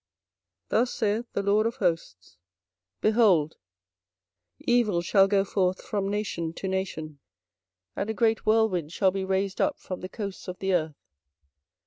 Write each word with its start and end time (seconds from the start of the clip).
24:025:032 0.69 0.69
Thus 0.69 0.93
saith 0.95 1.33
the 1.33 1.43
LORD 1.43 1.67
of 1.67 1.75
hosts, 1.75 2.37
Behold, 3.01 3.57
evil 4.61 5.01
shall 5.03 5.27
go 5.27 5.45
forth 5.45 5.79
from 5.83 6.09
nation 6.09 6.53
to 6.53 6.67
nation, 6.67 7.19
and 7.95 8.09
a 8.09 8.13
great 8.15 8.43
whirlwind 8.43 8.91
shall 8.91 9.11
be 9.11 9.23
raised 9.23 9.61
up 9.61 9.77
from 9.77 9.99
the 10.01 10.09
coasts 10.09 10.47
of 10.47 10.57
the 10.57 10.73
earth. 10.73 10.95